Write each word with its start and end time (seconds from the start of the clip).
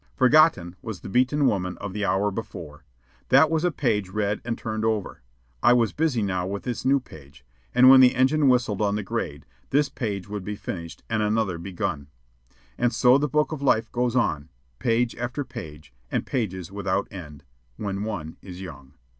Forgotten 0.15 0.75
was 0.81 1.01
the 1.01 1.09
beaten 1.09 1.45
woman 1.45 1.77
of 1.77 1.93
the 1.93 2.03
hour 2.05 2.31
before. 2.31 2.83
That 3.29 3.51
was 3.51 3.63
a 3.63 3.69
page 3.69 4.09
read 4.09 4.41
and 4.43 4.57
turned 4.57 4.83
over; 4.83 5.21
I 5.61 5.73
was 5.73 5.93
busy 5.93 6.23
now 6.23 6.47
with 6.47 6.63
this 6.63 6.83
new 6.83 6.99
page, 6.99 7.45
and 7.75 7.87
when 7.87 7.99
the 7.99 8.15
engine 8.15 8.47
whistled 8.49 8.81
on 8.81 8.95
the 8.95 9.03
grade, 9.03 9.45
this 9.69 9.89
page 9.89 10.27
would 10.27 10.43
be 10.43 10.55
finished 10.55 11.03
and 11.07 11.21
another 11.21 11.59
begun; 11.59 12.07
and 12.79 12.91
so 12.91 13.19
the 13.19 13.29
book 13.29 13.51
of 13.51 13.61
life 13.61 13.91
goes 13.91 14.15
on, 14.15 14.49
page 14.79 15.15
after 15.17 15.43
page 15.45 15.93
and 16.09 16.25
pages 16.25 16.71
without 16.71 17.07
end 17.11 17.43
when 17.77 18.03
one 18.03 18.37
is 18.41 18.59
young. 18.59 18.95